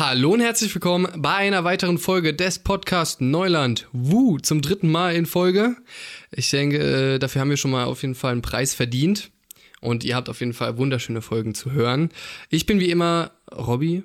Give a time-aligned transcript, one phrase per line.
[0.00, 3.86] Hallo und herzlich willkommen bei einer weiteren Folge des Podcast Neuland.
[3.92, 5.76] Wu, zum dritten Mal in Folge.
[6.30, 9.30] Ich denke, äh, dafür haben wir schon mal auf jeden Fall einen Preis verdient.
[9.82, 12.08] Und ihr habt auf jeden Fall wunderschöne Folgen zu hören.
[12.48, 14.02] Ich bin wie immer Robby.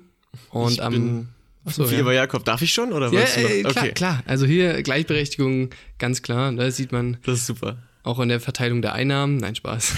[0.50, 1.28] Und ich am.
[1.64, 2.12] Achso, Wie ja.
[2.12, 2.92] Jakob, darf ich schon?
[2.92, 4.22] Oder Ja, äh, klar, okay, klar.
[4.26, 6.52] Also hier Gleichberechtigung, ganz klar.
[6.52, 7.78] Da sieht man das ist super.
[8.06, 9.38] Auch in der Verteilung der Einnahmen.
[9.38, 9.94] Nein, Spaß.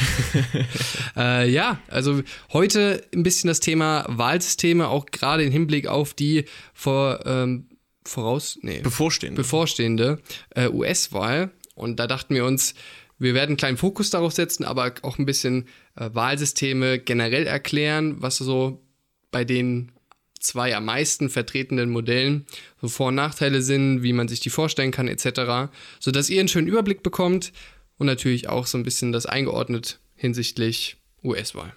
[1.16, 6.46] äh, ja, also heute ein bisschen das Thema Wahlsysteme, auch gerade im Hinblick auf die
[6.72, 7.66] vor, ähm,
[8.04, 9.36] voraus, nee, Bevorstehend.
[9.36, 10.20] bevorstehende
[10.54, 11.50] äh, US-Wahl.
[11.74, 12.74] Und da dachten wir uns,
[13.18, 18.16] wir werden einen kleinen Fokus darauf setzen, aber auch ein bisschen äh, Wahlsysteme generell erklären,
[18.20, 18.82] was so
[19.30, 19.92] bei den
[20.40, 22.46] zwei am meisten vertretenen Modellen
[22.80, 26.48] so Vor- und Nachteile sind, wie man sich die vorstellen kann, etc., sodass ihr einen
[26.48, 27.52] schönen Überblick bekommt
[27.98, 31.72] und natürlich auch so ein bisschen das eingeordnet hinsichtlich US-Wahl.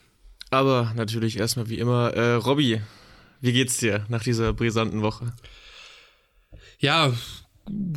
[0.49, 2.81] Aber natürlich erstmal wie immer, äh, Robby,
[3.39, 5.33] wie geht's dir nach dieser brisanten Woche?
[6.79, 7.13] Ja,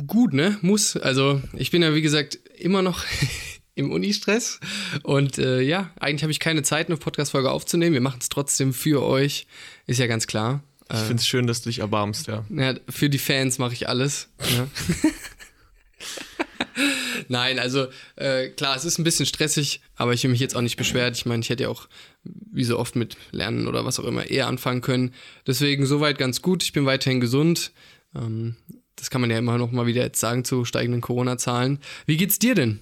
[0.07, 0.57] gut, ne?
[0.61, 0.95] Muss.
[0.95, 3.03] Also, ich bin ja, wie gesagt, immer noch
[3.75, 4.59] im Uni-Stress.
[5.03, 7.93] Und äh, ja, eigentlich habe ich keine Zeit, eine Podcast-Folge aufzunehmen.
[7.93, 9.47] Wir machen es trotzdem für euch.
[9.85, 10.63] Ist ja ganz klar.
[10.93, 12.45] Ich find's schön, dass du dich erbarmst, ja.
[12.49, 14.29] Ja, für die Fans mache ich alles.
[14.55, 14.67] Ja.
[17.27, 20.61] Nein, also äh, klar, es ist ein bisschen stressig, aber ich will mich jetzt auch
[20.61, 21.15] nicht beschwert.
[21.15, 21.87] Ich meine, ich hätte ja auch,
[22.23, 25.13] wie so oft mit Lernen oder was auch immer, eher anfangen können.
[25.47, 26.63] Deswegen soweit ganz gut.
[26.63, 27.71] Ich bin weiterhin gesund.
[28.15, 28.55] Ähm,
[28.95, 31.79] das kann man ja immer noch mal wieder jetzt sagen zu steigenden Corona-Zahlen.
[32.05, 32.79] Wie geht's dir denn?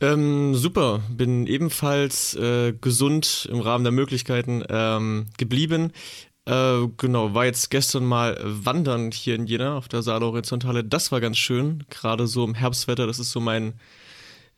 [0.00, 5.92] Ähm, super, bin ebenfalls äh, gesund im Rahmen der Möglichkeiten ähm, geblieben.
[6.46, 10.84] Äh, genau, war jetzt gestern mal wandern hier in Jena auf der Saale Horizontale.
[10.84, 13.06] Das war ganz schön, gerade so im Herbstwetter.
[13.06, 13.74] Das ist so mein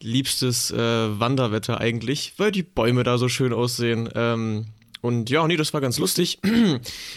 [0.00, 0.77] liebstes äh,
[1.19, 4.09] Wanderwetter eigentlich, weil die Bäume da so schön aussehen.
[4.14, 4.66] Ähm,
[5.00, 6.39] und ja, nee, das war ganz lustig.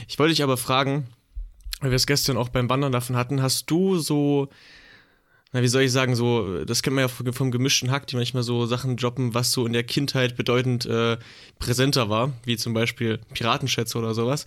[0.07, 1.07] Ich wollte dich aber fragen,
[1.81, 4.49] weil wir es gestern auch beim Wandern davon hatten, hast du so
[5.53, 8.15] na, wie soll ich sagen, so, das kennt man ja vom, vom gemischten Hack, die
[8.15, 11.17] manchmal so Sachen droppen, was so in der Kindheit bedeutend äh,
[11.59, 14.45] präsenter war, wie zum Beispiel Piratenschätze oder sowas.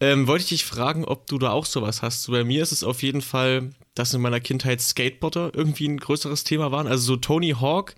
[0.00, 2.22] Ähm, wollte ich dich fragen, ob du da auch sowas hast.
[2.24, 5.96] So, bei mir ist es auf jeden Fall, dass in meiner Kindheit Skateboarder irgendwie ein
[5.98, 6.86] größeres Thema waren.
[6.86, 7.94] Also so Tony Hawk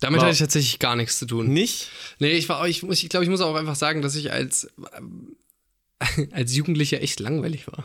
[0.00, 1.48] Damit War- hatte ich tatsächlich gar nichts zu tun.
[1.48, 1.88] nicht.
[2.20, 4.70] Nee, ich war, ich, muss- ich glaube, ich muss auch einfach sagen, dass ich als,
[4.96, 5.36] ähm,
[6.32, 7.84] als Jugendlicher echt langweilig war.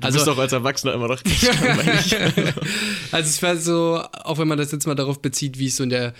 [0.00, 1.20] Du bist auch als Erwachsener immer noch.
[3.12, 5.82] Also es war so, auch wenn man das jetzt mal darauf bezieht, wie es so
[5.84, 6.14] in der,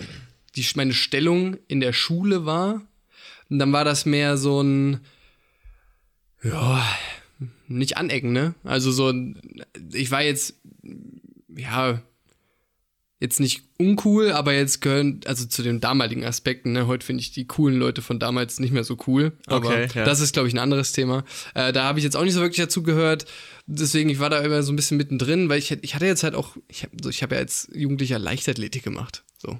[0.55, 2.81] die, meine Stellung in der Schule war,
[3.49, 4.99] und dann war das mehr so ein,
[6.43, 6.83] ja,
[7.67, 8.53] nicht anecken, ne?
[8.63, 9.63] Also so, ein-
[9.93, 10.55] ich war jetzt,
[11.55, 12.01] ja,
[13.21, 16.87] jetzt nicht uncool, aber jetzt gehören, also zu den damaligen Aspekten, ne?
[16.87, 19.33] Heute finde ich die coolen Leute von damals nicht mehr so cool.
[19.45, 20.05] Aber Okay, ja.
[20.05, 21.25] das ist, glaube ich, ein anderes Thema.
[21.53, 23.25] Äh, da habe ich jetzt auch nicht so wirklich dazu gehört.
[23.67, 26.33] Deswegen, ich war da immer so ein bisschen mittendrin, weil ich, ich hatte jetzt halt
[26.33, 29.23] auch, ich habe so, ich hab ja als Jugendlicher Leichtathletik gemacht.
[29.37, 29.57] So.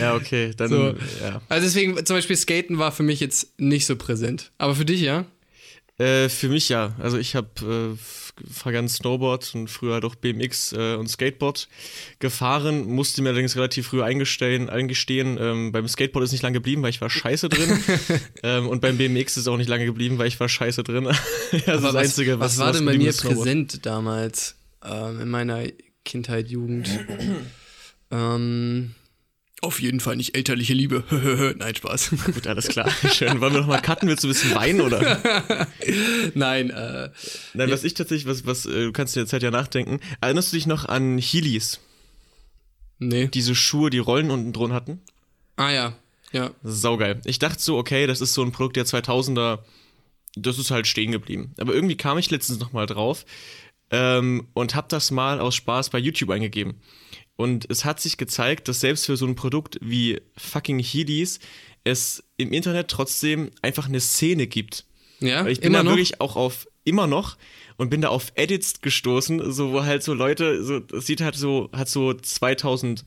[0.00, 0.94] ja, okay, dann, So.
[1.22, 1.40] ja.
[1.48, 4.52] Also deswegen, zum Beispiel Skaten war für mich jetzt nicht so präsent.
[4.58, 5.26] Aber für dich, ja?
[5.98, 6.94] Äh, für mich ja.
[6.98, 7.98] Also ich habe äh,
[8.50, 11.68] fahre ganz Snowboard und früher halt auch BMX äh, und Skateboard
[12.18, 15.38] gefahren, musste mir allerdings relativ früh eingestehen, eingestehen.
[15.40, 17.78] Ähm, beim Skateboard ist nicht lange geblieben, weil ich war scheiße drin.
[18.42, 21.04] ähm, und beim BMX ist auch nicht lange geblieben, weil ich war scheiße drin.
[21.50, 25.28] das ist das was, Einzige, was was war denn bei mir präsent damals ähm, in
[25.28, 25.64] meiner
[26.04, 26.88] Kindheit, Jugend?
[28.10, 28.94] ähm,
[29.62, 31.04] auf jeden Fall nicht elterliche Liebe.
[31.58, 32.10] Nein, Spaß.
[32.26, 32.90] Gut, alles klar.
[33.10, 33.40] Schön.
[33.40, 34.08] Wollen wir noch mal cutten?
[34.08, 35.22] Willst du ein bisschen weinen oder?
[36.34, 37.10] Nein, äh,
[37.54, 40.00] Nein, was ich tatsächlich, was, was, äh, du kannst in der Zeit ja nachdenken.
[40.20, 41.80] Erinnerst du dich noch an Heelys?
[43.02, 43.28] nee.
[43.28, 45.00] Diese Schuhe, die Rollen unten drin hatten?
[45.56, 45.92] Ah ja,
[46.32, 46.50] ja.
[46.62, 47.20] Saugeil.
[47.24, 49.60] Ich dachte so, okay, das ist so ein Produkt der 2000er,
[50.36, 51.54] das ist halt stehen geblieben.
[51.58, 53.26] Aber irgendwie kam ich letztens nochmal drauf
[53.90, 56.80] ähm, und hab das mal aus Spaß bei YouTube eingegeben.
[57.42, 61.40] Und es hat sich gezeigt, dass selbst für so ein Produkt wie fucking Heelys
[61.82, 64.84] es im Internet trotzdem einfach eine Szene gibt.
[65.18, 65.90] Ja, Weil ich bin da noch.
[65.92, 67.36] wirklich auch auf, immer noch,
[67.76, 71.34] und bin da auf Edits gestoßen, so wo halt so Leute, so, das sieht halt
[71.34, 73.04] so, hat so 2000,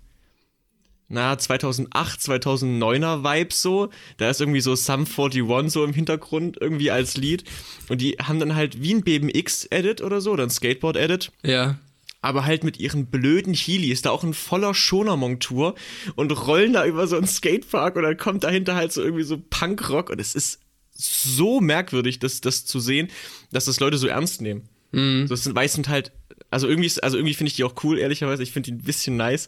[1.07, 3.89] na, 2008, 2009er Vibes so.
[4.17, 7.45] Da ist irgendwie so Sum 41 so im Hintergrund irgendwie als Lied.
[7.87, 11.77] Und die haben dann halt wie ein BMX-Edit oder so, oder ein Skateboard-Edit Ja.
[12.25, 15.75] Aber halt mit ihren blöden Heelys, da auch in voller Schonermontur
[16.15, 19.41] und rollen da über so einen Skatepark und dann kommt dahinter halt so irgendwie so
[19.49, 20.59] Punkrock und es ist
[20.93, 23.09] so merkwürdig, das, das zu sehen,
[23.51, 24.69] dass das Leute so ernst nehmen.
[24.91, 25.27] Mhm.
[25.27, 26.11] So, das sind, sind halt,
[26.49, 28.43] also irgendwie, ist- also irgendwie finde ich die auch cool, ehrlicherweise.
[28.43, 29.47] Ich finde die ein bisschen nice,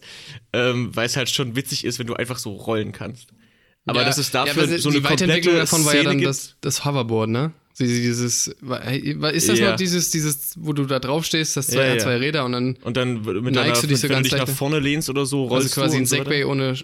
[0.52, 3.28] ähm, weil es halt schon witzig ist, wenn du einfach so rollen kannst.
[3.86, 6.56] Aber Ja, dass es dafür ja, so eine Weiterentwicklung davon war ja Szene dann das,
[6.60, 7.52] das Hoverboard, ne?
[7.78, 9.70] Dieses, ist das Ja.
[9.70, 12.76] noch dieses, dieses, wo du da drauf stehst, das zwei, Ja, zwei Räder und dann
[12.82, 15.08] Und dann mit Neigst deiner, du dich so wenn du ganz dich nach vorne lehnst
[15.08, 16.16] oder so, also rollst quasi du ein und so.
[16.16, 16.74] Segway ohne,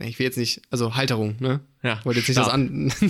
[0.00, 1.60] ich will jetzt nicht, also Halterung, ne?
[1.84, 2.92] Ja, wollte jetzt nicht das an.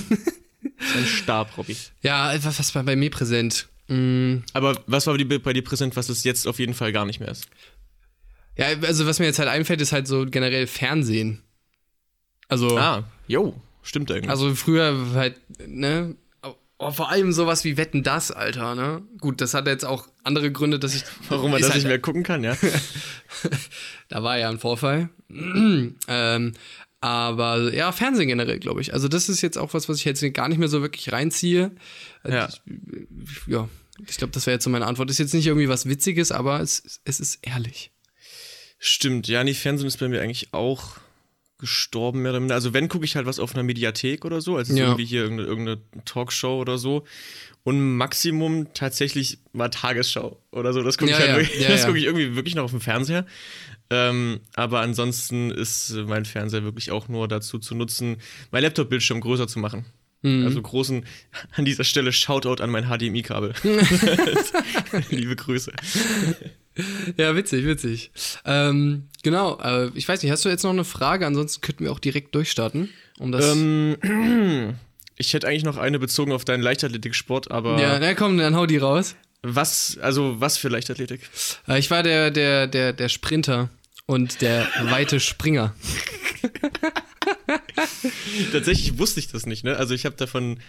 [0.96, 1.76] Ein Stab, Robby.
[2.02, 3.68] ja, was, was war bei mir präsent?
[3.88, 6.92] Mm, Aber was war bei dir- bei dir präsent, was es jetzt auf jeden Fall
[6.92, 7.48] gar nicht mehr ist?
[8.58, 11.42] Ja, also was mir jetzt halt einfällt, ist halt so generell Fernsehen.
[12.50, 14.30] Also, Ah, jo, stimmt irgendwie.
[14.30, 15.36] also früher halt,
[15.66, 16.16] ne?
[16.82, 19.02] Oh, vor allem sowas wie Wetten das, Alter, ne?
[19.18, 21.04] Gut, das hat jetzt auch andere Gründe, dass ich.
[21.28, 22.56] Warum man das halt, nicht mehr gucken kann, ja?
[24.08, 25.10] Da war ja ein Vorfall.
[25.28, 26.52] ähm,
[27.00, 28.92] aber ja, Fernsehen generell, glaube ich.
[28.92, 31.70] Also, das ist jetzt auch was, was ich jetzt gar nicht mehr so wirklich reinziehe.
[32.22, 32.48] Also, Ja.
[32.48, 32.60] Ich,
[33.46, 33.68] ja,
[34.08, 35.10] ich glaube, das wäre jetzt so meine Antwort.
[35.10, 37.90] Ist jetzt nicht irgendwie was Witziges, aber es, es ist ehrlich.
[38.78, 40.96] Stimmt, ja, nee, Fernsehen ist bei mir eigentlich auch
[41.60, 42.54] gestorben mehr oder minder.
[42.56, 44.86] Also wenn, gucke ich halt was auf einer Mediathek oder so, also Ja.
[44.86, 47.04] irgendwie hier irgendeine, irgendeine Talkshow oder so.
[47.62, 50.82] Und Maximum tatsächlich mal Tagesschau oder so.
[50.82, 53.26] Das gucke Ja, ich, halt ja, ja, guck ich irgendwie wirklich noch auf dem Fernseher.
[53.90, 58.16] Ähm, aber ansonsten ist mein Fernseher wirklich auch nur dazu zu nutzen,
[58.50, 59.84] mein Laptop-Bildschirm größer zu machen.
[60.22, 60.44] Mhm.
[60.46, 61.04] Also großen,
[61.52, 63.52] an dieser Stelle Shoutout an mein HDMI-Kabel.
[65.10, 65.72] Liebe Grüße.
[67.16, 68.10] Ja, witzig, witzig.
[68.44, 71.26] Ähm, genau, äh, ich weiß nicht, hast du jetzt noch eine Frage?
[71.26, 72.88] Ansonsten könnten wir auch direkt durchstarten.
[73.18, 73.54] Um das.
[73.56, 73.96] Ähm,
[75.16, 78.66] ich hätte eigentlich noch eine bezogen auf deinen Leichtathletiksport, aber ja, na komm, dann hau
[78.66, 79.16] die raus.
[79.42, 81.20] was, also was für Leichtathletik?
[81.68, 83.68] Äh, ich war der, der, der, der Sprinter
[84.06, 85.74] und der weite Springer.
[88.52, 89.76] Tatsächlich wusste ich das nicht, ne?
[89.76, 90.60] Also ich habe davon.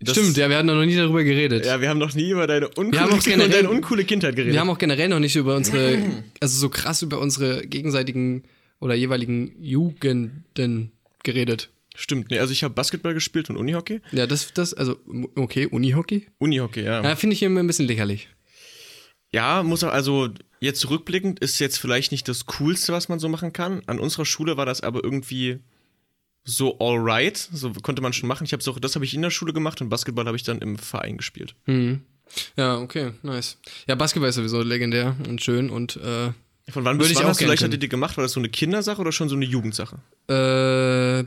[0.00, 1.64] Das- Stimmt, ja, wir hatten noch nie darüber geredet.
[1.64, 4.36] Ja, wir haben noch nie über deine uncoole, Wir haben auch generell- deine uncoole Kindheit
[4.36, 4.52] geredet.
[4.54, 5.98] Wir haben auch generell noch nicht über unsere,
[6.40, 8.44] also so krass über unsere gegenseitigen
[8.80, 11.70] oder jeweiligen Jugenden geredet.
[11.98, 14.00] Stimmt, nee, also ich habe Basketball gespielt und Unihockey.
[14.12, 14.98] Ja, das, das, also,
[15.34, 16.26] okay, Unihockey?
[16.38, 17.02] Unihockey, ja.
[17.02, 18.28] Ja, finde ich immer ein bisschen lächerlich.
[19.32, 20.28] Ja, muss auch, also
[20.60, 23.82] jetzt zurückblickend ist jetzt vielleicht nicht das Coolste, was man so machen kann.
[23.86, 25.58] An unserer Schule war das aber irgendwie
[26.48, 27.36] so alright.
[27.36, 28.44] So konnte man schon machen.
[28.44, 30.60] Ich hab's auch, das habe ich in der Schule gemacht und Basketball habe ich dann
[30.60, 31.54] im Verein gespielt.
[31.66, 32.02] Mhm.
[32.56, 33.58] Ja, okay, nice.
[33.86, 36.32] Ja, Basketball ist sowieso legendär und schön und äh,
[36.70, 38.16] Von wann Würde ich wann auch hast du Leichtathletik gemacht?
[38.16, 39.98] War das so eine Kindersache oder schon so eine Jugendsache?
[40.28, 41.20] äh,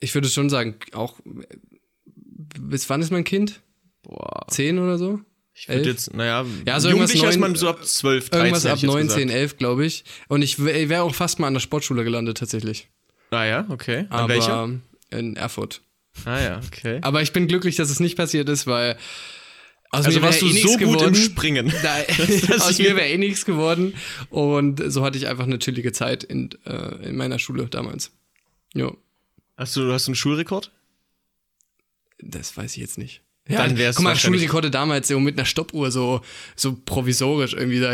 [0.00, 3.60] ich würde schon sagen, auch bis wann ist mein Kind?
[4.02, 4.46] Boah.
[4.50, 5.20] Zehn oder so?
[5.54, 8.40] Ich würde jetzt, naja, Ja, so irgendwas Jugendlicher ist neun- man so ab 12, 13.
[8.40, 9.20] Irgendwas ab hätte ich jetzt 9, gesagt.
[9.20, 10.04] 10, 11, glaube ich.
[10.28, 12.88] Und ich wäre auch fast mal an der Sportschule gelandet, tatsächlich.
[13.34, 14.06] Ah ja, okay.
[14.10, 14.70] An Aber welcher?
[15.10, 15.80] in Erfurt.
[16.24, 16.98] Ah ja, okay.
[17.02, 18.96] Aber ich bin glücklich, dass es nicht passiert ist, weil
[19.90, 21.14] aus Also mir warst du eh so gut im geworden.
[21.14, 21.72] Springen.
[21.82, 21.96] Da,
[22.56, 23.94] aus mir wäre eh nichts geworden.
[24.30, 28.12] Und so hatte ich einfach eine chillige Zeit in, äh, in meiner Schule damals.
[28.74, 28.96] Jo,
[29.56, 30.70] Hast du, hast du einen Schulrekord?
[32.18, 33.20] das weiß ich jetzt nicht.
[33.46, 36.22] Dann wär's guck mal, Schulrekorde damals so mit einer Stoppuhr so,
[36.56, 37.92] so provisorisch irgendwie da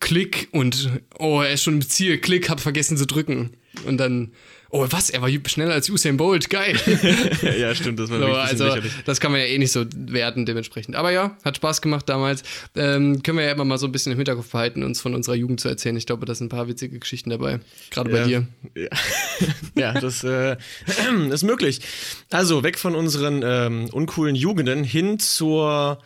[0.00, 3.56] Klick und oh, er ist schon im Ziel, Klick, hab vergessen zu drücken.
[3.86, 4.32] Und dann,
[4.74, 6.76] oh, was, er war schneller als Usain Bolt, geil.
[7.58, 8.92] ja, stimmt, das war So, also, lächerlich.
[9.04, 10.96] das kann man ja eh nicht so werten dementsprechend.
[10.96, 12.42] Aber ja, hat Spaß gemacht damals.
[12.74, 15.36] Ähm, können wir ja immer mal so ein bisschen im Hinterkopf behalten, uns von unserer
[15.36, 15.96] Jugend zu erzählen.
[15.96, 17.60] Ich glaube, da sind ein paar witzige Geschichten dabei.
[17.90, 18.26] Gerade bei Ja.
[18.26, 18.46] dir.
[18.74, 18.88] Ja,
[19.94, 20.56] ja das äh,
[21.30, 21.80] ist möglich.
[22.30, 26.02] Also, weg von unseren ähm, uncoolen Jugenden hin zur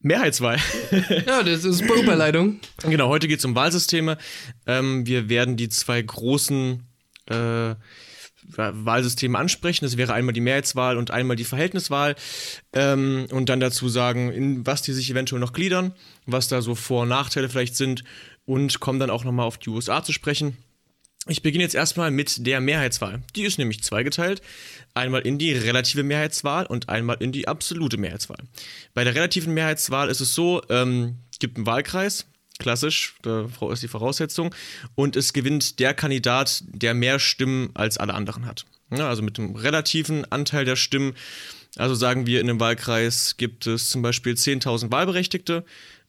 [0.00, 0.58] Mehrheitswahl.
[1.26, 2.60] Ja, das ist super Überleitung.
[2.82, 4.18] genau, heute geht es um Wahlsysteme.
[4.66, 6.82] Ähm, wir werden die zwei großen
[7.26, 7.74] äh,
[8.44, 9.84] Wahlsysteme ansprechen.
[9.84, 12.16] Das wäre einmal die Mehrheitswahl und einmal die Verhältniswahl.
[12.72, 15.94] Ähm, und dann dazu sagen, in was die sich eventuell noch gliedern,
[16.26, 18.04] was da so Vor- und Nachteile vielleicht sind
[18.44, 20.56] und kommen dann auch nochmal auf die USA zu sprechen.
[21.28, 23.22] Ich beginne jetzt erstmal mit der Mehrheitswahl.
[23.36, 24.42] Die ist nämlich zweigeteilt.
[24.92, 28.38] Einmal in die relative Mehrheitswahl und einmal in die absolute Mehrheitswahl.
[28.92, 32.26] Bei der relativen Mehrheitswahl ist es so, ähm, gibt einen Wahlkreis,
[32.62, 34.54] klassisch, da ist die Voraussetzung,
[34.94, 38.64] und es gewinnt der Kandidat, der mehr Stimmen als alle anderen hat.
[38.90, 41.14] Ja, also mit dem relativen Anteil der Stimmen,
[41.76, 45.64] also sagen wir, in einem Wahlkreis gibt es zum Beispiel 10.000 Wahlberechtigte,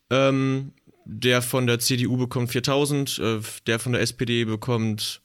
[0.10, 0.74] ähm,
[1.06, 5.22] der von der CDU bekommt 4000, äh, der von der SPD bekommt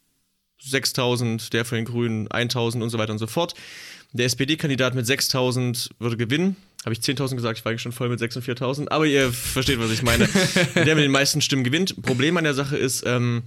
[0.60, 3.54] 6000, der von den Grünen 1000 und so weiter und so fort.
[4.12, 6.56] Der SPD-Kandidat mit 6000 würde gewinnen.
[6.84, 9.32] Habe ich 10.000 gesagt, ich war eigentlich schon voll mit 6 und 4.000, aber ihr
[9.32, 10.28] versteht, was ich meine.
[10.74, 12.00] der mit den meisten Stimmen gewinnt.
[12.02, 13.42] Problem an der Sache ist, ähm,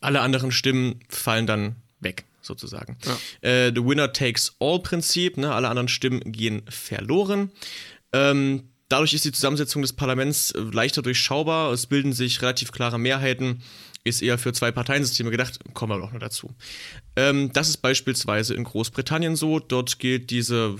[0.00, 2.98] alle anderen Stimmen fallen dann weg, sozusagen.
[3.40, 5.54] Äh, the Winner takes all Prinzip, ne?
[5.54, 7.52] alle anderen Stimmen gehen verloren.
[8.12, 11.72] Ähm, dadurch ist die Zusammensetzung des Parlaments äh, leichter durchschaubar.
[11.72, 13.62] Es bilden sich relativ klare Mehrheiten
[14.06, 16.54] ist eher für zwei Parteiensysteme gedacht, kommen wir doch noch dazu.
[17.16, 19.58] Ähm, das ist beispielsweise in Großbritannien so.
[19.58, 20.76] Dort gilt diese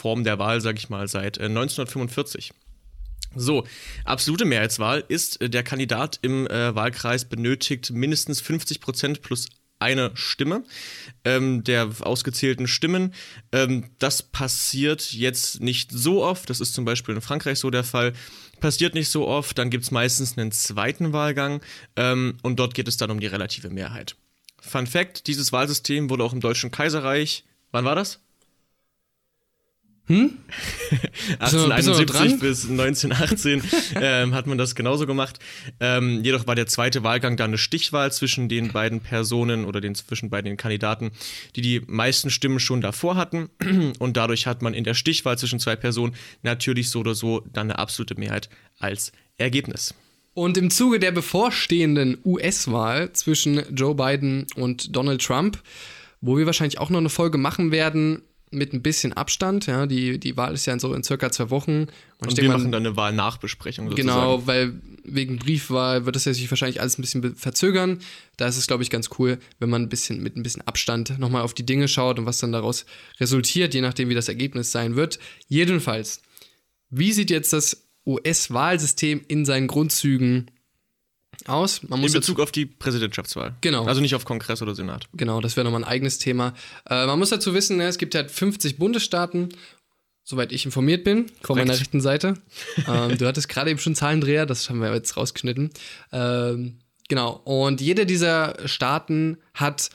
[0.00, 2.52] Form der Wahl, sage ich mal, seit äh, 1945.
[3.36, 3.64] So,
[4.04, 10.10] absolute Mehrheitswahl ist, äh, der Kandidat im äh, Wahlkreis benötigt mindestens 50 Prozent plus eine
[10.14, 10.64] Stimme
[11.24, 13.14] ähm, der ausgezählten Stimmen.
[13.52, 16.50] Ähm, das passiert jetzt nicht so oft.
[16.50, 18.12] Das ist zum Beispiel in Frankreich so der Fall.
[18.60, 19.56] Passiert nicht so oft.
[19.58, 21.60] Dann gibt es meistens einen zweiten Wahlgang
[21.96, 24.16] ähm, und dort geht es dann um die relative Mehrheit.
[24.60, 27.44] Fun Fact: Dieses Wahlsystem wurde auch im Deutschen Kaiserreich.
[27.70, 28.20] Wann war das?
[30.10, 30.38] Hm?
[31.38, 33.62] 1871 bis 1918
[33.94, 35.38] ähm, hat man das genauso gemacht.
[35.78, 39.94] Ähm, jedoch war der zweite Wahlgang dann eine Stichwahl zwischen den beiden Personen oder den
[39.94, 41.12] zwischen beiden Kandidaten,
[41.54, 43.50] die die meisten Stimmen schon davor hatten.
[44.00, 47.70] Und dadurch hat man in der Stichwahl zwischen zwei Personen natürlich so oder so dann
[47.70, 48.50] eine absolute Mehrheit
[48.80, 49.94] als Ergebnis.
[50.34, 55.62] Und im Zuge der bevorstehenden US-Wahl zwischen Joe Biden und Donald Trump,
[56.20, 59.66] wo wir wahrscheinlich auch noch eine Folge machen werden, mit ein bisschen Abstand.
[59.66, 61.86] Ja, die, die Wahl ist ja in so in circa zwei Wochen.
[62.18, 63.88] Und, und wir mal, machen dann eine Wahlnachbesprechung.
[63.88, 64.08] Sozusagen.
[64.08, 68.00] Genau, weil wegen Briefwahl wird das ja sich wahrscheinlich alles ein bisschen verzögern.
[68.36, 71.18] Da ist es, glaube ich, ganz cool, wenn man ein bisschen mit ein bisschen Abstand
[71.18, 72.86] nochmal auf die Dinge schaut und was dann daraus
[73.20, 75.18] resultiert, je nachdem, wie das Ergebnis sein wird.
[75.48, 76.20] Jedenfalls,
[76.90, 80.50] wie sieht jetzt das US-Wahlsystem in seinen Grundzügen
[81.50, 81.82] aus.
[81.88, 83.54] Man muss in Bezug auf die Präsidentschaftswahl.
[83.60, 83.84] Genau.
[83.84, 85.06] Also nicht auf Kongress oder Senat.
[85.14, 86.54] Genau, das wäre nochmal ein eigenes Thema.
[86.88, 89.50] Äh, man muss dazu wissen, ne, es gibt halt 50 Bundesstaaten,
[90.24, 92.34] soweit ich informiert bin, von meiner rechten Seite.
[92.88, 95.70] ähm, du hattest gerade eben schon Zahlendreher, das haben wir jetzt rausgeschnitten.
[96.12, 96.78] Ähm,
[97.08, 99.90] genau, und jeder dieser Staaten hat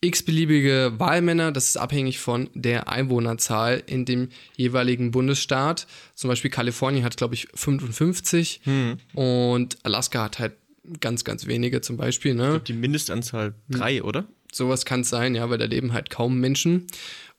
[0.00, 5.86] x-beliebige Wahlmänner, das ist abhängig von der Einwohnerzahl in dem jeweiligen Bundesstaat.
[6.14, 8.98] Zum Beispiel Kalifornien hat, glaube ich, 55 hm.
[9.14, 10.52] und Alaska hat halt
[11.00, 12.34] ganz, ganz wenige zum Beispiel.
[12.34, 12.44] Ne?
[12.44, 14.04] Ich glaub, die Mindestanzahl drei, hm.
[14.04, 14.28] oder?
[14.52, 16.86] Sowas kann es sein, ja, weil da leben halt kaum Menschen.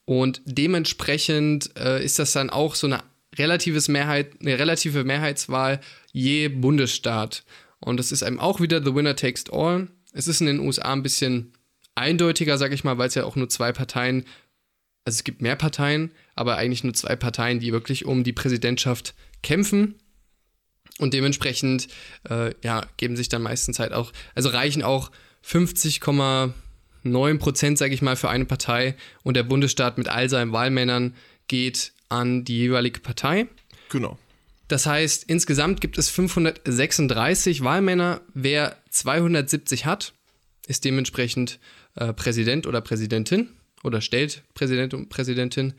[0.04, 3.02] Und dementsprechend äh, ist das dann auch so eine
[3.36, 5.80] relatives Mehrheit, eine relative Mehrheitswahl
[6.12, 7.44] je Bundesstaat.
[7.80, 9.88] Und das ist einem auch wieder the winner takes all.
[10.12, 11.52] Es ist in den USA ein bisschen
[11.94, 14.24] eindeutiger, sag ich mal, weil es ja auch nur zwei Parteien,
[15.04, 19.14] also es gibt mehr Parteien, aber eigentlich nur zwei Parteien, die wirklich um die Präsidentschaft
[19.42, 19.96] kämpfen.
[20.98, 21.88] Und dementsprechend,
[22.28, 25.10] äh, ja, geben sich dann meistens halt auch, also reichen auch
[25.46, 31.14] 50,9 Prozent, sage ich mal, für eine Partei und der Bundesstaat mit all seinen Wahlmännern
[31.46, 33.46] geht an die jeweilige Partei.
[33.90, 34.18] Genau.
[34.66, 38.20] Das heißt, insgesamt gibt es 536 Wahlmänner.
[38.34, 40.12] Wer 270 hat,
[40.66, 41.58] ist dementsprechend
[41.94, 43.48] äh, Präsident oder Präsidentin
[43.82, 45.72] oder stellt Präsident und Präsidentin.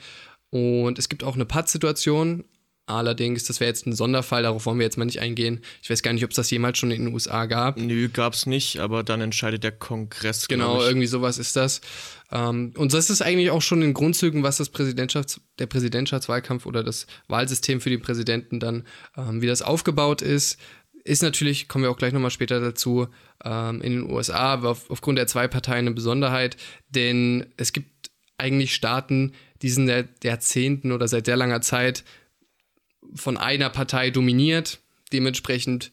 [0.50, 2.46] Und es gibt auch eine Pattsituation,
[2.90, 5.62] Allerdings, das wäre jetzt ein Sonderfall, darauf wollen wir jetzt mal nicht eingehen.
[5.84, 7.78] Ich weiß gar nicht, ob es das jemals schon in den USA gab.
[7.78, 10.48] Nö, gab es nicht, aber dann entscheidet der Kongress.
[10.48, 11.82] Genau, irgendwie sowas ist das.
[12.32, 16.84] Ähm, und das ist eigentlich auch schon in Grundzügen, was das Präsidentschafts-, der Präsidentschaftswahlkampf oder
[16.84, 20.58] das Wahlsystem für den Präsidenten dann, ähm, wie das aufgebaut ist.
[21.04, 23.08] Ist natürlich, kommen wir auch gleich nochmal später dazu,
[23.46, 26.58] ähm, in den USA, aber auf, aufgrund der zwei Parteien eine Besonderheit,
[26.90, 32.04] denn es gibt eigentlich Staaten, die sind seit Jahrzehnten oder seit sehr langer Zeit
[33.16, 34.80] von einer Partei dominiert.
[35.12, 35.92] Dementsprechend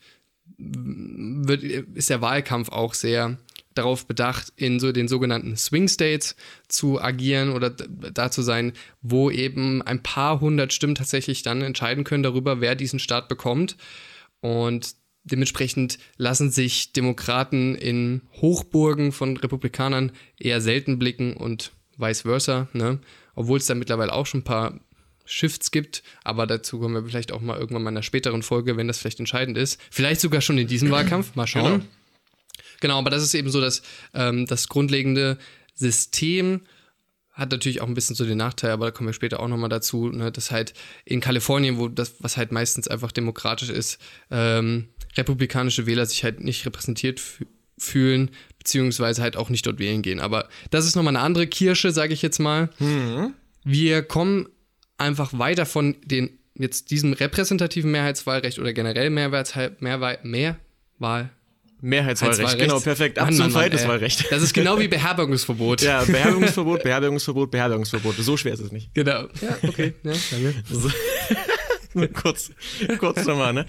[0.59, 3.39] wird, ist der Wahlkampf auch sehr
[3.75, 6.35] darauf bedacht, in so den sogenannten Swing States
[6.69, 12.05] zu agieren oder da zu sein, wo eben ein paar hundert Stimmen tatsächlich dann entscheiden
[12.05, 13.77] können darüber, wer diesen Staat bekommt.
[14.41, 14.95] Und
[15.25, 23.01] dementsprechend lassen sich Demokraten in Hochburgen von Republikanern eher selten blicken und vice versa, ne?
[23.35, 24.81] Obwohl es da mittlerweile auch schon ein paar
[25.27, 28.77] Shifts gibt, aber dazu kommen wir vielleicht auch mal irgendwann mal in einer späteren Folge,
[28.77, 29.81] wenn das vielleicht entscheidend ist.
[29.91, 31.73] Vielleicht sogar schon in diesem Wahlkampf, mal schauen.
[31.73, 31.85] Genau,
[32.81, 33.83] genau aber das ist eben so das,
[34.15, 35.39] ähm, das grundlegende
[35.75, 36.63] System.
[37.33, 39.69] Hat natürlich auch ein bisschen so den Nachteil, aber da kommen wir später auch nochmal
[39.69, 40.73] dazu, ne, dass halt
[41.05, 43.99] in Kalifornien, wo das, was halt meistens einfach demokratisch ist,
[44.31, 47.21] ähm, republikanische Wähler sich halt nicht repräsentiert
[47.79, 50.21] fühlen, beziehungsweise halt auch nicht dort wählen gehen.
[50.21, 52.71] Aber das ist nochmal eine andere Kirsche, sage ich jetzt mal.
[52.79, 53.35] Mhm.
[53.65, 54.49] Wir kommen
[54.99, 59.45] einfach weiter von den jetzt diesem repräsentativen Mehrheitswahlrecht oder generell Mehrwahl,
[59.81, 61.31] Mehrwahl, Mehrwahl
[61.83, 63.19] Mehrheitswahlrecht, genau, perfekt.
[63.19, 64.31] Ab zum Wahlrecht.
[64.31, 65.83] Das ist genau wie Beherbergungsverbot.
[65.83, 68.17] ja, Beherbergungsverbot, Beherbergungsverbot, Beherbergungsverbot.
[68.17, 68.95] So schwer ist es nicht.
[68.95, 69.29] Genau.
[69.41, 69.93] Ja, okay.
[70.03, 70.55] Ja, danke.
[70.71, 70.91] So.
[72.15, 72.51] kurz,
[72.99, 73.67] kurz nochmal, ne?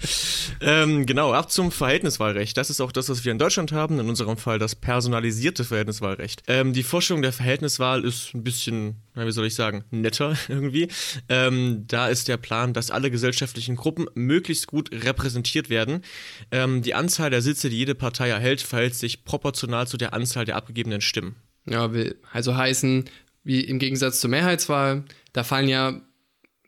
[0.60, 2.56] Ähm, genau, ab zum Verhältniswahlrecht.
[2.56, 6.42] Das ist auch das, was wir in Deutschland haben, in unserem Fall das personalisierte Verhältniswahlrecht.
[6.46, 10.88] Ähm, die Vorstellung der Verhältniswahl ist ein bisschen, wie soll ich sagen, netter irgendwie.
[11.28, 16.02] Ähm, da ist der Plan, dass alle gesellschaftlichen Gruppen möglichst gut repräsentiert werden.
[16.50, 20.44] Ähm, die Anzahl der Sitze, die jede Partei erhält, verhält sich proportional zu der Anzahl
[20.44, 21.36] der abgegebenen Stimmen.
[21.64, 23.04] Ja, will also heißen,
[23.44, 26.00] wie im Gegensatz zur Mehrheitswahl, da fallen ja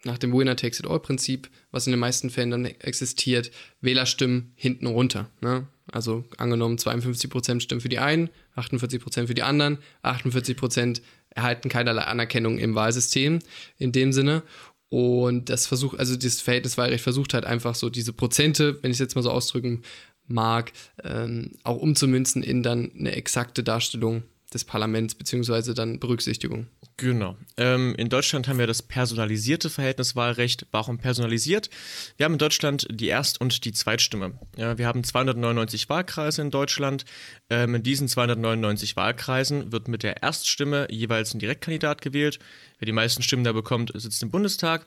[0.04, 5.28] nach dem Winner-Takes-it-all-Prinzip, was in den meisten Fällen dann existiert, Wählerstimmen hinten runter.
[5.40, 5.66] Ne?
[5.92, 12.58] Also angenommen 52% stimmen für die einen, 48% für die anderen, 48% erhalten keinerlei Anerkennung
[12.58, 13.40] im Wahlsystem
[13.78, 14.42] in dem Sinne.
[14.88, 19.00] Und das versucht, also das Verhältniswahlrecht versucht halt einfach so diese Prozente, wenn ich es
[19.00, 19.82] jetzt mal so ausdrücken
[20.26, 20.72] mag,
[21.04, 26.66] ähm, auch umzumünzen in dann eine exakte Darstellung des Parlaments, beziehungsweise dann Berücksichtigung.
[27.00, 27.38] Genau.
[27.56, 30.66] Ähm, in Deutschland haben wir das personalisierte Verhältniswahlrecht.
[30.70, 31.70] Warum personalisiert?
[32.18, 34.38] Wir haben in Deutschland die Erst- und die Zweitstimme.
[34.58, 37.06] Ja, wir haben 299 Wahlkreise in Deutschland.
[37.48, 42.38] Ähm, in diesen 299 Wahlkreisen wird mit der Erststimme jeweils ein Direktkandidat gewählt.
[42.78, 44.86] Wer die meisten Stimmen da bekommt, sitzt im Bundestag.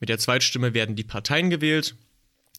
[0.00, 1.94] Mit der Zweitstimme werden die Parteien gewählt.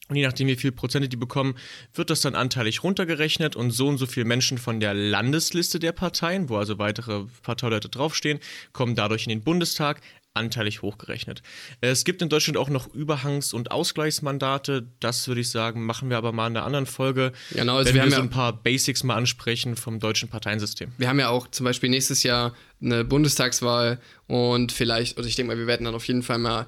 [0.10, 1.56] Und je nachdem, wie viel Prozente die bekommen,
[1.94, 5.94] wird das dann anteilig runtergerechnet und so und so viele Menschen von der Landesliste der
[5.94, 8.40] Parteien, wo also weitere Parteileute draufstehen,
[8.74, 10.02] kommen dadurch in den Bundestag,
[10.34, 11.44] anteilig hochgerechnet.
[11.82, 14.88] Es gibt in Deutschland auch noch Überhangs- und Ausgleichsmandate.
[15.00, 17.32] Das würde ich sagen, machen wir aber mal in einer anderen Folge.
[17.52, 20.30] Genau, also wenn wir, wir, haben so ja, ein paar Basics mal ansprechen vom deutschen
[20.30, 20.92] Parteiensystem.
[20.98, 25.54] wir haben ja auch zum Beispiel nächstes Jahr eine Bundestagswahl und vielleicht, oder ich denke
[25.54, 26.66] mal, wir werden dann auf jeden Fall mal,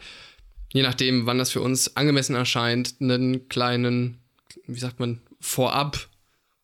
[0.75, 4.19] je nachdem, wann das für uns angemessen erscheint, einen kleinen,
[4.67, 6.09] wie sagt man, vorab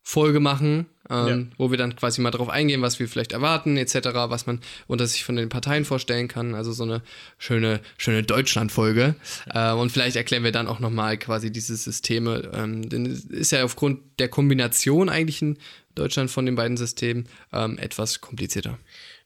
[0.03, 4.09] Folge machen, ähm, wo wir dann quasi mal drauf eingehen, was wir vielleicht erwarten, etc.,
[4.27, 6.55] was man unter sich von den Parteien vorstellen kann.
[6.55, 7.01] Also so eine
[7.37, 9.15] schöne, schöne Deutschland-Folge.
[9.53, 12.51] Äh, und vielleicht erklären wir dann auch nochmal quasi diese Systeme.
[12.53, 15.57] Ähm, denn es ist ja aufgrund der Kombination eigentlich in
[15.95, 18.77] Deutschland von den beiden Systemen ähm, etwas komplizierter.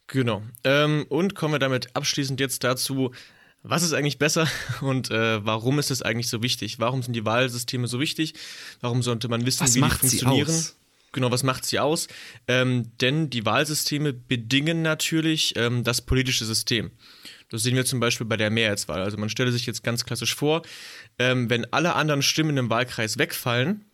[0.08, 0.44] Genau.
[0.63, 3.12] Ähm, und kommen wir damit abschließend jetzt dazu,
[3.67, 4.48] was ist eigentlich besser
[4.81, 6.79] und äh, warum ist es eigentlich so wichtig?
[6.79, 8.34] Warum sind die Wahlsysteme so wichtig?
[8.81, 10.50] Warum sollte man wissen, Was wie macht die sie funktionieren?
[10.50, 10.75] aus?
[11.12, 12.07] Genau, was macht sie aus?
[12.48, 16.91] Ähm, denn die Wahlsysteme bedingen natürlich ähm, das politische System.
[17.50, 19.01] Das sehen wir zum Beispiel bei der Mehrheitswahl.
[19.01, 20.63] Also man stelle sich jetzt ganz klassisch vor,
[21.17, 23.86] ähm, wenn alle anderen Stimmen im Wahlkreis wegfallen,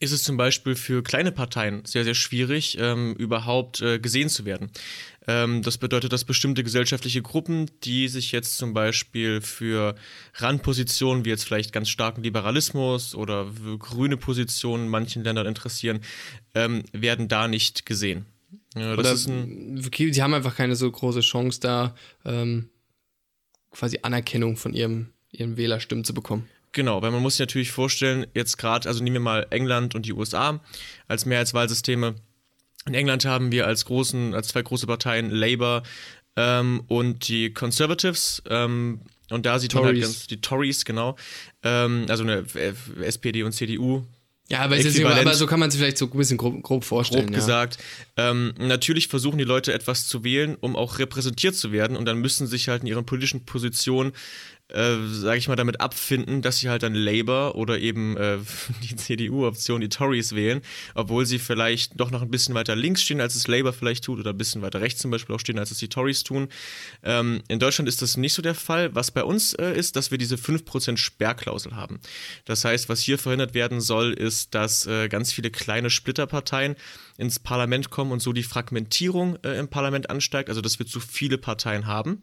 [0.00, 4.44] ist es zum Beispiel für kleine Parteien sehr, sehr schwierig, ähm, überhaupt äh, gesehen zu
[4.44, 4.70] werden.
[5.28, 9.94] Ähm, das bedeutet, dass bestimmte gesellschaftliche Gruppen, die sich jetzt zum Beispiel für
[10.34, 16.00] Randpositionen wie jetzt vielleicht ganz starken Liberalismus oder grüne Positionen in manchen Ländern interessieren,
[16.54, 18.24] ähm, werden da nicht gesehen.
[18.74, 22.70] Ja, Oder sie haben einfach keine so große Chance, da ähm,
[23.70, 26.48] quasi Anerkennung von ihrem, ihren Wählerstimmen zu bekommen.
[26.72, 30.06] Genau, weil man muss sich natürlich vorstellen, jetzt gerade, also nehmen wir mal England und
[30.06, 30.62] die USA
[31.06, 32.14] als Mehrheitswahlsysteme.
[32.88, 35.82] In England haben wir als großen, als zwei große Parteien Labour
[36.36, 38.42] ähm, und die Conservatives.
[38.48, 40.06] Ähm, und da sieht man halt Tories.
[40.06, 41.16] ganz, die Tories, genau.
[41.62, 42.44] Ähm, also eine
[43.02, 44.04] SPD und CDU,
[44.48, 47.26] Ja, aber, ist aber so kann man sich vielleicht so ein bisschen grob, grob vorstellen.
[47.26, 47.38] grob ja.
[47.38, 47.78] gesagt.
[48.16, 52.18] Ähm, natürlich versuchen die Leute etwas zu wählen, um auch repräsentiert zu werden und dann
[52.18, 54.12] müssen sich halt in ihren politischen Positionen,
[54.72, 58.38] äh, sage ich mal, damit abfinden, dass sie halt dann Labour oder eben äh,
[58.82, 60.60] die CDU-Option, die Tories wählen,
[60.94, 64.18] obwohl sie vielleicht doch noch ein bisschen weiter links stehen, als es Labour vielleicht tut
[64.18, 66.48] oder ein bisschen weiter rechts zum Beispiel auch stehen, als es die Tories tun.
[67.02, 68.94] Ähm, in Deutschland ist das nicht so der Fall.
[68.94, 72.00] Was bei uns äh, ist, dass wir diese 5% Sperrklausel haben.
[72.44, 76.76] Das heißt, was hier verhindert werden soll, ist, dass äh, ganz viele kleine Splitterparteien
[77.18, 81.00] ins Parlament kommen und so die Fragmentierung äh, im Parlament ansteigt, also dass wir zu
[81.00, 82.22] viele Parteien haben.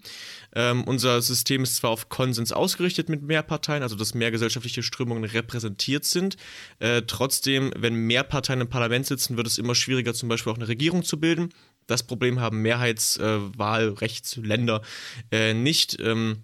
[0.56, 4.82] Ähm, unser System ist zwar auf Konsens ausgerichtet mit mehr Parteien, also dass mehr gesellschaftliche
[4.82, 6.38] Strömungen repräsentiert sind.
[6.80, 10.58] Äh, trotzdem, wenn mehr Parteien im Parlament sitzen, wird es immer schwieriger, zum Beispiel auch
[10.58, 11.50] eine Regierung zu bilden.
[11.88, 14.82] Das Problem haben Mehrheitswahlrechtsländer
[15.30, 16.00] äh, nicht.
[16.00, 16.44] Ähm,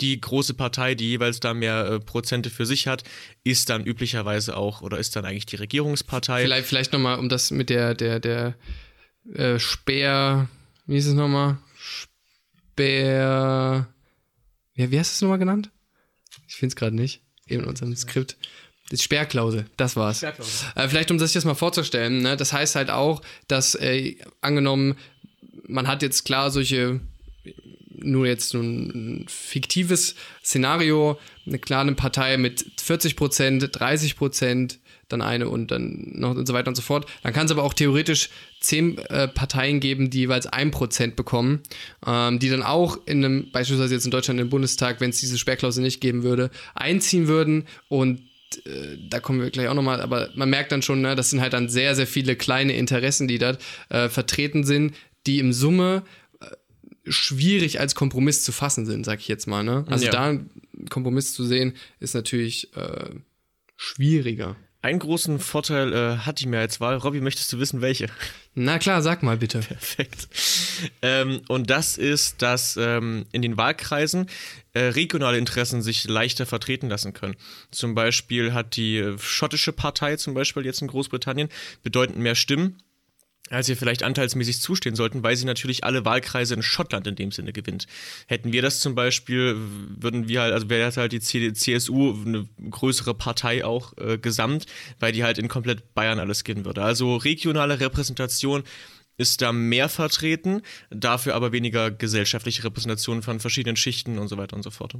[0.00, 3.04] die große Partei, die jeweils da mehr äh, Prozente für sich hat,
[3.44, 6.42] ist dann üblicherweise auch oder ist dann eigentlich die Regierungspartei.
[6.42, 8.54] Vielleicht, vielleicht nochmal, um das mit der, der, der
[9.32, 10.48] äh, Speer,
[10.86, 11.58] wie ist es nochmal?
[12.72, 13.88] Speer,
[14.74, 15.70] ja, wie hast du es nochmal genannt?
[16.48, 18.36] Ich finde es gerade nicht, in unserem Skript.
[18.90, 20.18] Die Sperrklausel, das war's.
[20.18, 20.68] Sperrklausel.
[20.74, 22.36] Äh, vielleicht, um sich das mal vorzustellen, ne?
[22.36, 24.96] das heißt halt auch, dass äh, angenommen,
[25.66, 27.00] man hat jetzt klar solche
[28.04, 30.14] nur jetzt ein fiktives
[30.44, 36.46] Szenario, eine kleine Partei mit 40 Prozent, 30 Prozent, dann eine und dann noch und
[36.46, 37.06] so weiter und so fort.
[37.22, 41.62] Dann kann es aber auch theoretisch zehn äh, Parteien geben, die jeweils ein Prozent bekommen,
[42.06, 45.38] ähm, die dann auch in einem, beispielsweise jetzt in Deutschland im Bundestag, wenn es diese
[45.38, 47.66] Sperrklausel nicht geben würde, einziehen würden.
[47.88, 48.20] Und
[48.64, 51.40] äh, da kommen wir gleich auch nochmal, aber man merkt dann schon, ne, das sind
[51.40, 54.94] halt dann sehr, sehr viele kleine Interessen, die dort äh, vertreten sind,
[55.26, 56.02] die im Summe
[57.06, 59.62] schwierig als Kompromiss zu fassen sind, sag ich jetzt mal.
[59.62, 59.84] Ne?
[59.88, 60.12] Also ja.
[60.12, 60.50] da einen
[60.88, 63.10] Kompromiss zu sehen, ist natürlich äh,
[63.76, 64.56] schwieriger.
[64.84, 66.98] Einen großen Vorteil äh, hatte ich mir als Wahl.
[66.98, 68.08] Robby, möchtest du wissen, welche?
[68.54, 69.60] Na klar, sag mal bitte.
[69.60, 70.28] Perfekt.
[71.00, 74.26] Ähm, und das ist, dass ähm, in den Wahlkreisen
[74.74, 77.34] äh, regionale Interessen sich leichter vertreten lassen können.
[77.70, 81.48] Zum Beispiel hat die äh, schottische Partei zum Beispiel jetzt in Großbritannien
[81.82, 82.82] bedeutend mehr Stimmen
[83.50, 87.30] als ihr vielleicht anteilsmäßig zustehen sollten, weil sie natürlich alle Wahlkreise in Schottland in dem
[87.30, 87.86] Sinne gewinnt.
[88.26, 93.14] Hätten wir das zum Beispiel, würden wir halt, also wäre halt die CSU eine größere
[93.14, 94.66] Partei auch äh, gesamt,
[94.98, 96.82] weil die halt in komplett Bayern alles gehen würde.
[96.82, 98.62] Also regionale Repräsentation
[99.16, 104.56] ist da mehr vertreten, dafür aber weniger gesellschaftliche Repräsentation von verschiedenen Schichten und so weiter
[104.56, 104.94] und so fort.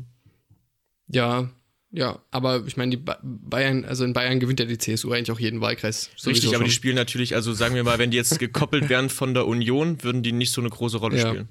[1.09, 1.51] Ja,
[1.97, 5.39] ja, aber ich meine, die Bayern, also in Bayern gewinnt ja die CSU eigentlich auch
[5.39, 6.11] jeden Wahlkreis.
[6.27, 6.65] Richtig, aber schon.
[6.65, 10.03] die spielen natürlich, also sagen wir mal, wenn die jetzt gekoppelt wären von der Union,
[10.03, 11.29] würden die nicht so eine große Rolle ja.
[11.29, 11.49] spielen.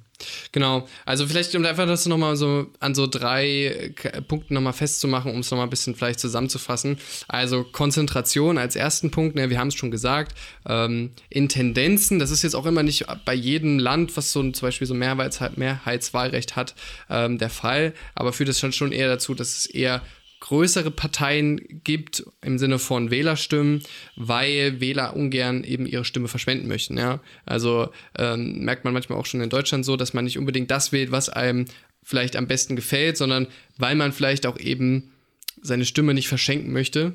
[0.51, 3.93] Genau, also vielleicht um einfach das nochmal so an so drei
[4.27, 6.97] Punkten nochmal festzumachen, um es nochmal ein bisschen vielleicht zusammenzufassen.
[7.29, 12.31] Also Konzentration als ersten Punkt, ne, wir haben es schon gesagt, ähm, in Tendenzen, das
[12.31, 15.39] ist jetzt auch immer nicht bei jedem Land, was so ein, zum Beispiel so Mehrheits
[15.55, 16.75] Mehrheitswahlrecht hat,
[17.09, 20.01] ähm, der Fall, aber führt es schon, schon eher dazu, dass es eher
[20.43, 23.81] größere Parteien gibt im Sinne von Wählerstimmen,
[24.17, 26.97] weil Wähler ungern eben ihre Stimme verschwenden möchten.
[26.97, 27.21] Ja?
[27.45, 30.91] Also ähm, merkt man manchmal auch schon in Deutschland so, dass man nicht unbedingt das
[30.91, 31.63] wählt, was einem
[32.03, 35.13] vielleicht am besten gefällt, sondern weil man vielleicht auch eben
[35.61, 37.13] seine Stimme nicht verschenken möchte,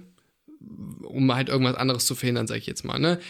[1.03, 2.99] um halt irgendwas anderes zu verhindern, sage ich jetzt mal.
[2.99, 3.21] Ne?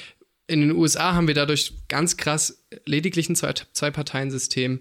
[0.47, 4.79] In den USA haben wir dadurch ganz krass lediglich ein Zwei-Parteien-System.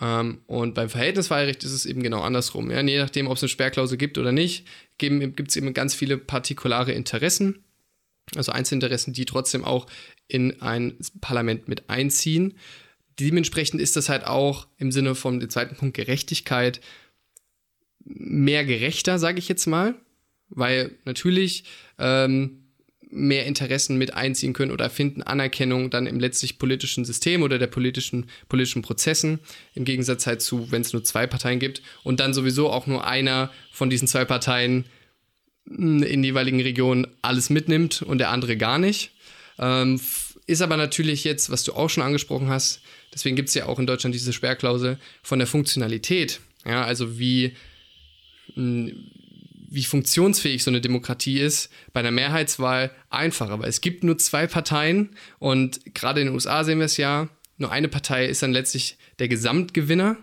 [0.00, 2.70] Ähm, und beim Verhältniswahlrecht ist es eben genau andersrum.
[2.70, 2.80] Ja?
[2.82, 4.66] Je nachdem, ob es eine Sperrklausel gibt oder nicht,
[4.98, 7.64] gibt es eben ganz viele partikulare Interessen,
[8.34, 9.86] also Einzelinteressen, die trotzdem auch
[10.26, 12.54] in ein Parlament mit einziehen.
[13.20, 16.80] Dementsprechend ist das halt auch im Sinne von dem zweiten Punkt Gerechtigkeit
[18.04, 19.94] mehr gerechter, sage ich jetzt mal,
[20.48, 21.64] weil natürlich
[21.98, 22.63] ähm,
[23.14, 27.68] mehr Interessen mit einziehen können oder finden Anerkennung dann im letztlich politischen System oder der
[27.68, 29.38] politischen, politischen Prozessen,
[29.74, 33.06] im Gegensatz halt zu, wenn es nur zwei Parteien gibt und dann sowieso auch nur
[33.06, 34.84] einer von diesen zwei Parteien
[35.68, 39.12] hm, in die jeweiligen Regionen alles mitnimmt und der andere gar nicht.
[39.58, 40.00] Ähm,
[40.46, 42.82] ist aber natürlich jetzt, was du auch schon angesprochen hast,
[43.14, 46.40] deswegen gibt es ja auch in Deutschland diese Sperrklausel von der Funktionalität.
[46.66, 47.54] Ja, also wie,
[48.54, 49.10] hm,
[49.74, 53.58] wie funktionsfähig so eine Demokratie ist, bei einer Mehrheitswahl einfacher.
[53.58, 57.28] Weil es gibt nur zwei Parteien und gerade in den USA sehen wir es ja,
[57.56, 60.16] nur eine Partei ist dann letztlich der Gesamtgewinner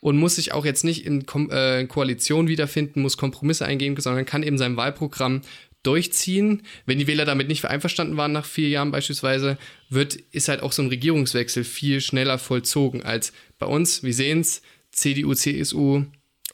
[0.00, 4.26] und muss sich auch jetzt nicht in Ko äh, Koalition wiederfinden, muss Kompromisse eingehen, sondern
[4.26, 5.40] kann eben sein Wahlprogramm
[5.82, 6.62] durchziehen.
[6.84, 9.56] Wenn die Wähler damit nicht einverstanden waren nach vier Jahren beispielsweise,
[9.88, 14.02] wird, ist halt auch so ein Regierungswechsel viel schneller vollzogen als bei uns.
[14.02, 16.04] Wir sehen es, CDU, CSU,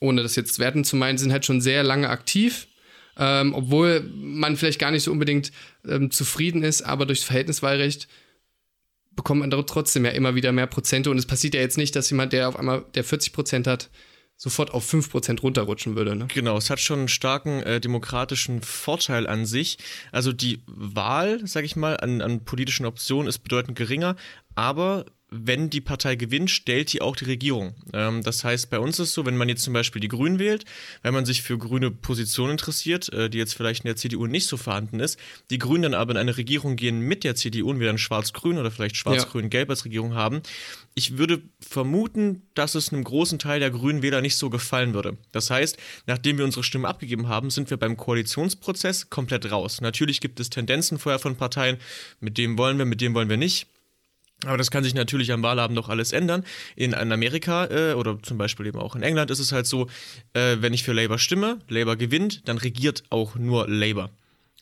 [0.01, 2.67] ohne das jetzt werten zu meinen, sind halt schon sehr lange aktiv.
[3.17, 5.53] Ähm, obwohl man vielleicht gar nicht so unbedingt
[5.87, 8.09] ähm, zufrieden ist, aber durchs Verhältniswahlrecht
[9.11, 11.11] bekommt man trotzdem ja immer wieder mehr Prozente.
[11.11, 13.91] Und es passiert ja jetzt nicht, dass jemand, der auf einmal der 40 Prozent hat,
[14.37, 16.17] sofort auf 5% runterrutschen würde.
[16.17, 16.27] Ne?
[16.33, 19.77] Genau, es hat schon einen starken äh, demokratischen Vorteil an sich.
[20.13, 24.17] Also die Wahl, sag ich mal, an, an politischen Optionen ist bedeutend geringer,
[24.55, 27.75] aber wenn die Partei gewinnt, stellt die auch die Regierung.
[27.93, 30.39] Ähm, das heißt, bei uns ist es so, wenn man jetzt zum Beispiel die Grünen
[30.39, 30.65] wählt,
[31.03, 34.47] wenn man sich für grüne Positionen interessiert, äh, die jetzt vielleicht in der CDU nicht
[34.47, 35.19] so vorhanden ist,
[35.51, 38.59] die Grünen dann aber in eine Regierung gehen mit der CDU und wir dann schwarz-grün
[38.59, 40.43] oder vielleicht schwarz-grün-gelb als Regierung haben,
[40.95, 45.17] ich würde vermuten, dass es einem großen Teil der grünen Wähler nicht so gefallen würde.
[45.33, 49.81] Das heißt, nachdem wir unsere Stimme abgegeben haben, sind wir beim Koalitionsprozess komplett raus.
[49.81, 51.79] Natürlich gibt es Tendenzen vorher von Parteien,
[52.19, 53.69] mit dem wollen wir, mit dem wollen wir nicht.
[54.47, 56.45] Aber das kann sich natürlich am Wahlabend noch alles ändern.
[56.77, 59.87] In, in Amerika äh, oder zum Beispiel eben auch in England ist es halt so,
[60.33, 64.11] äh, wenn ich für Labour stimme, Labour gewinnt, dann regiert auch nur Labour.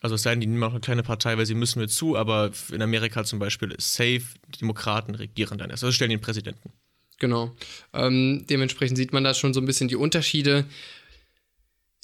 [0.01, 2.15] Also es sei denn, die nehmen auch eine kleine Partei, weil sie müssen mir zu,
[2.15, 5.83] aber in Amerika zum Beispiel ist safe, die Demokraten regieren dann erst.
[5.83, 6.71] Also stellen den Präsidenten.
[7.19, 7.53] Genau.
[7.93, 10.65] Ähm, dementsprechend sieht man da schon so ein bisschen die Unterschiede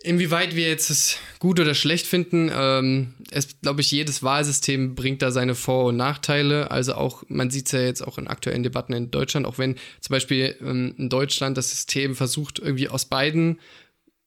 [0.06, 5.24] Inwieweit wir jetzt es gut oder schlecht finden, ähm, es glaube ich, jedes Wahlsystem bringt
[5.24, 6.70] da seine Vor- und Nachteile.
[6.70, 9.76] Also auch, man sieht es ja jetzt auch in aktuellen Debatten in Deutschland, auch wenn
[10.02, 13.60] zum Beispiel ähm, in Deutschland das System versucht, irgendwie aus beiden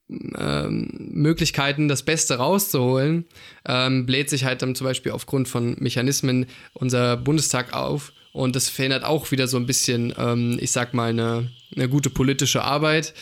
[0.09, 3.25] ähm, Möglichkeiten das Beste rauszuholen,
[3.67, 8.11] ähm, bläht sich halt dann zum Beispiel aufgrund von Mechanismen unser Bundestag auf.
[8.31, 12.09] Und das verhindert auch wieder so ein bisschen, ähm, ich sag mal, eine, eine gute
[12.09, 13.13] politische Arbeit.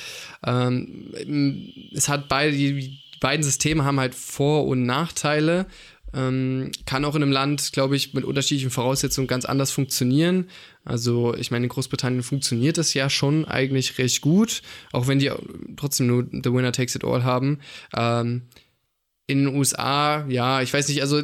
[0.45, 1.11] Ähm,
[1.93, 5.65] es hat beide, die beiden Systeme haben halt Vor- und Nachteile.
[6.13, 10.49] Ähm, kann auch in einem Land, glaube ich, mit unterschiedlichen Voraussetzungen ganz anders funktionieren.
[10.85, 14.61] Also, ich meine, in Großbritannien funktioniert das ja schon eigentlich recht gut,
[14.93, 15.31] auch wenn die
[15.75, 17.59] trotzdem nur The Winner Takes It All haben.
[17.95, 18.43] Ähm,
[19.27, 21.21] in den USA, ja, ich weiß nicht, also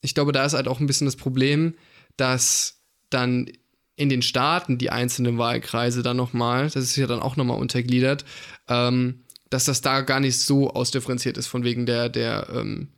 [0.00, 1.74] ich glaube, da ist halt auch ein bisschen das Problem,
[2.16, 3.50] dass dann
[3.96, 8.24] in den Staaten die einzelnen Wahlkreise dann nochmal, das ist ja dann auch nochmal untergliedert,
[8.68, 12.88] ähm, dass das da gar nicht so ausdifferenziert ist, von wegen der, der, ähm,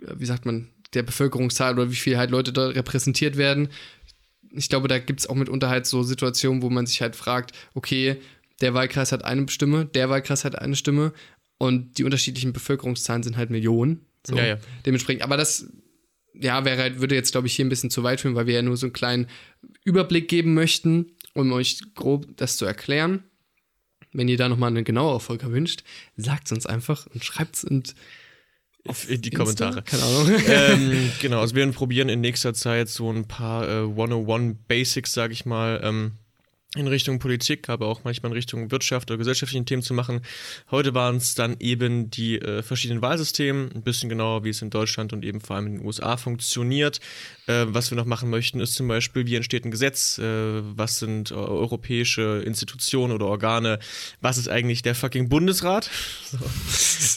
[0.00, 3.68] wie sagt man, der Bevölkerungszahl oder wie viel halt Leute da repräsentiert werden.
[4.52, 7.52] Ich glaube, da gibt es auch mitunter halt so Situationen, wo man sich halt fragt,
[7.74, 8.16] okay,
[8.60, 11.12] der Wahlkreis hat eine Stimme, der Wahlkreis hat eine Stimme
[11.58, 14.06] und die unterschiedlichen Bevölkerungszahlen sind halt Millionen.
[14.26, 14.36] So.
[14.36, 14.58] Ja, ja.
[14.84, 15.70] Dementsprechend, aber das
[16.34, 18.54] ja, wäre halt, würde jetzt, glaube ich, hier ein bisschen zu weit führen, weil wir
[18.54, 19.26] ja nur so einen kleinen
[19.84, 23.24] Überblick geben möchten, um euch grob das zu erklären.
[24.12, 25.84] Wenn ihr da nochmal eine genauere Folge wünscht,
[26.16, 27.94] sagt es uns einfach und schreibt es und
[29.08, 29.82] in die Kommentare.
[29.82, 30.30] Keine Ahnung.
[30.46, 35.12] ähm, genau, also wir werden probieren in nächster Zeit so ein paar äh, 101 Basics,
[35.12, 36.12] sage ich mal, ähm,
[36.76, 40.20] in Richtung Politik, aber auch manchmal in Richtung Wirtschaft oder gesellschaftlichen Themen zu machen.
[40.70, 44.70] Heute waren es dann eben die äh, verschiedenen Wahlsysteme, ein bisschen genauer, wie es in
[44.70, 47.00] Deutschland und eben vor allem in den USA funktioniert.
[47.48, 51.00] Äh, was wir noch machen möchten, ist zum Beispiel, wie entsteht ein Gesetz, äh, was
[51.00, 53.80] sind äh, europäische Institutionen oder Organe,
[54.20, 55.90] was ist eigentlich der fucking Bundesrat?
[56.24, 56.38] so.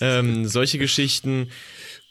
[0.02, 1.50] ähm, solche Geschichten.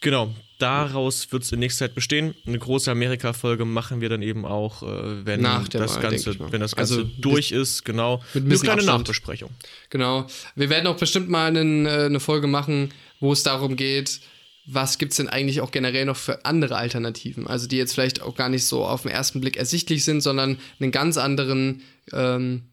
[0.03, 2.35] Genau, daraus wird es in nächster Zeit bestehen.
[2.45, 6.75] Eine große Amerika-Folge machen wir dann eben auch, äh, wenn, das Wahl, Ganze, wenn das
[6.75, 8.21] Ganze Also durch ist, genau.
[8.33, 8.99] mit ein Eine kleine Abstand.
[8.99, 9.49] Nachbesprechung.
[9.89, 10.27] Genau.
[10.55, 14.19] Wir werden auch bestimmt mal einen, äh, eine Folge machen, wo es darum geht,
[14.65, 17.47] was gibt es denn eigentlich auch generell noch für andere Alternativen?
[17.47, 20.57] Also die jetzt vielleicht auch gar nicht so auf den ersten Blick ersichtlich sind, sondern
[20.79, 22.63] einen ganz anderen, ähm,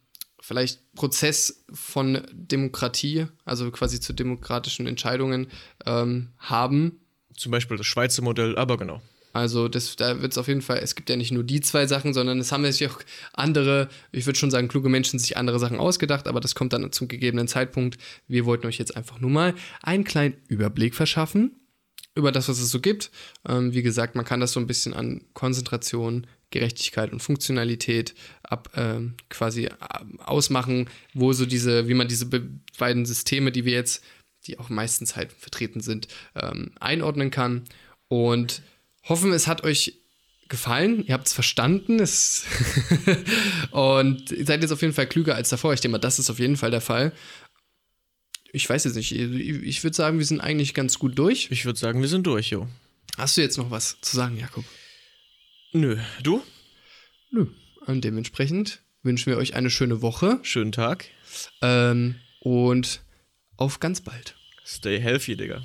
[0.40, 5.48] vielleicht Prozess von Demokratie, also quasi zu demokratischen Entscheidungen
[5.86, 7.00] ähm, haben.
[7.36, 9.00] Zum Beispiel das Schweizer Modell, aber genau.
[9.32, 11.86] Also das, da wird es auf jeden Fall, es gibt ja nicht nur die zwei
[11.86, 12.98] Sachen, sondern es haben sich auch
[13.32, 16.90] andere, ich würde schon sagen, kluge Menschen sich andere Sachen ausgedacht, aber das kommt dann
[16.90, 17.98] zum gegebenen Zeitpunkt.
[18.26, 21.52] Wir wollten euch jetzt einfach nur mal einen kleinen Überblick verschaffen
[22.16, 23.10] über das, was es so gibt.
[23.48, 28.70] Ähm, wie gesagt, man kann das so ein bisschen an Konzentration, Gerechtigkeit und Funktionalität ab
[28.74, 29.70] ähm, quasi äh,
[30.24, 32.42] ausmachen, wo so diese, wie man diese be
[32.78, 34.02] beiden Systeme, die wir jetzt,
[34.46, 37.64] die auch meistens halt vertreten sind, ähm, einordnen kann.
[38.08, 38.62] Und
[39.04, 40.00] hoffen, es hat euch
[40.48, 41.04] gefallen.
[41.06, 42.00] Ihr habt es verstanden.
[42.00, 42.44] Es
[43.70, 45.72] und ihr seid jetzt auf jeden Fall klüger als davor.
[45.72, 47.12] Ich denke mal, das ist auf jeden Fall der Fall.
[48.52, 49.12] Ich weiß jetzt nicht.
[49.12, 51.48] Ich würde sagen, wir sind eigentlich ganz gut durch.
[51.50, 52.66] Ich würde sagen, wir sind durch, jo.
[53.16, 54.64] Hast du jetzt noch was zu sagen, Jakob?
[55.72, 55.98] Nö.
[56.22, 56.42] Du?
[57.30, 57.46] Nö.
[57.86, 61.06] Und dementsprechend wünschen wir euch eine schöne Woche Schönen Tag.
[61.62, 63.02] ähm, und
[63.60, 64.34] auf ganz bald.
[64.66, 65.62] Stay healthy, Digga.